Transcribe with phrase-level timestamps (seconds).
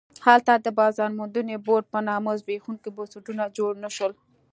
[0.25, 4.11] هلته د بازار موندنې بورډ په نامه زبېښونکي بنسټونه جوړ نه شول.